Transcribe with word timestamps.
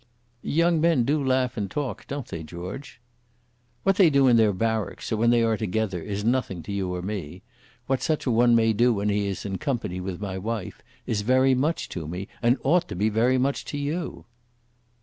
"Young 0.41 0.81
men 0.81 1.03
do 1.05 1.23
laugh 1.23 1.57
and 1.57 1.69
talk, 1.69 2.07
don't 2.07 2.25
they, 2.25 2.41
George?" 2.41 2.99
"What 3.83 3.97
they 3.97 4.09
do 4.09 4.27
in 4.27 4.35
their 4.35 4.51
barracks, 4.51 5.11
or 5.11 5.17
when 5.17 5.29
they 5.29 5.43
are 5.43 5.55
together, 5.57 6.01
is 6.01 6.23
nothing 6.25 6.63
to 6.63 6.71
you 6.71 6.91
or 6.91 7.03
me. 7.03 7.43
What 7.85 8.01
such 8.01 8.25
a 8.25 8.31
one 8.31 8.55
may 8.55 8.73
do 8.73 8.95
when 8.95 9.09
he 9.09 9.27
is 9.27 9.45
in 9.45 9.59
company 9.59 10.01
with 10.01 10.19
my 10.19 10.39
wife 10.39 10.81
is 11.05 11.21
very 11.21 11.53
much 11.53 11.87
to 11.89 12.07
me, 12.07 12.27
and 12.41 12.57
ought 12.63 12.87
to 12.87 12.95
be 12.95 13.09
very 13.09 13.37
much 13.37 13.63
to 13.65 13.77
you." 13.77 14.25